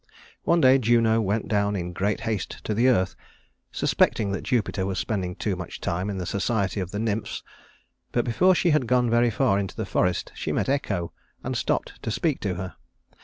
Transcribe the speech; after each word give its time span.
One 0.45 0.61
day 0.61 0.79
Juno 0.79 1.21
went 1.21 1.47
down 1.47 1.75
in 1.75 1.93
great 1.93 2.21
haste 2.21 2.63
to 2.63 2.73
the 2.73 2.87
earth, 2.89 3.15
suspecting 3.71 4.31
that 4.31 4.41
Jupiter 4.41 4.83
was 4.83 4.97
spending 4.97 5.35
too 5.35 5.55
much 5.55 5.79
time 5.79 6.09
in 6.09 6.17
the 6.17 6.25
society 6.25 6.79
of 6.79 6.89
the 6.89 6.97
nymphs; 6.97 7.43
but 8.11 8.25
before 8.25 8.55
she 8.55 8.71
had 8.71 8.87
gone 8.87 9.11
very 9.11 9.29
far 9.29 9.59
into 9.59 9.75
the 9.75 9.85
forest 9.85 10.31
she 10.33 10.51
met 10.51 10.69
Echo 10.69 11.13
and 11.43 11.55
stopped 11.55 12.01
to 12.01 12.09
speak 12.09 12.39
to 12.39 12.55
her. 12.55 12.77